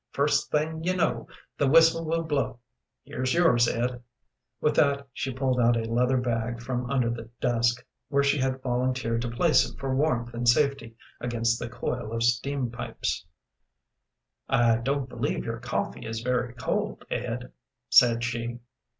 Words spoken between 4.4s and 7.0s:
With that she pulled out a leather bag from